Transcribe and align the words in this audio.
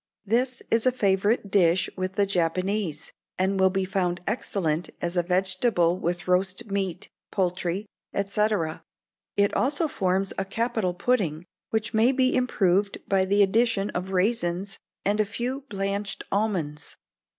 This 0.25 0.63
is 0.71 0.87
a 0.87 0.91
favourite 0.91 1.51
dish 1.51 1.87
with 1.95 2.13
the 2.13 2.25
Japanese, 2.25 3.13
and 3.37 3.59
will 3.59 3.69
be 3.69 3.85
found 3.85 4.19
excellent 4.25 4.89
as 4.99 5.15
a 5.15 5.21
vegetable 5.21 5.99
with 5.99 6.27
roast 6.27 6.65
meat, 6.65 7.11
poultry, 7.29 7.85
&c. 8.15 8.41
It 9.37 9.53
also 9.55 9.87
forms 9.87 10.33
a 10.39 10.45
capital 10.45 10.95
pudding, 10.95 11.45
which 11.69 11.93
may 11.93 12.11
be 12.11 12.35
improved 12.35 12.97
by 13.07 13.25
the 13.25 13.43
addition 13.43 13.91
of 13.91 14.09
raisins, 14.09 14.79
and 15.05 15.19
a 15.19 15.23
few 15.23 15.65
blanched 15.69 16.23
almonds. 16.31 16.95